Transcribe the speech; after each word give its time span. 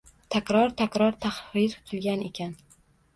takror- 0.35 0.71
takror 0.79 1.17
tahrir 1.25 1.75
qilgan 1.91 2.25
ekan. 2.31 2.57